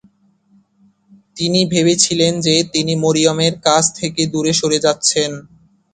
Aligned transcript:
তিনি 1.37 1.59
ভেবেছিলেন 1.65 2.33
যে, 2.41 2.55
তিনি 2.73 2.93
মরিয়মের 2.95 3.53
কাছ 3.67 3.83
থেকে 3.95 4.21
দূরে 4.25 4.53
সরে 4.53 4.77
যাচ্ছেন। 4.79 5.31